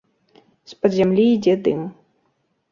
З-пад 0.71 0.91
зямлі 0.97 1.27
ідзе 1.35 1.55
дым. 1.71 1.87